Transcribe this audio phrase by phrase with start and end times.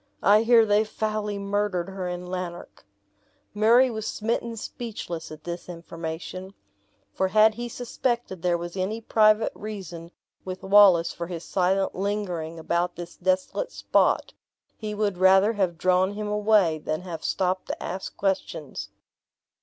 [0.23, 2.87] I hear they foully murdered her in Lanark."
[3.53, 6.55] Murray was smitten speechless at this information;
[7.13, 10.09] for had he suspected there was any private reason
[10.43, 14.33] with Wallace for his silent lingering about this desolate spot,
[14.75, 18.89] he would rather have drawn him away than have stopped to ask questions.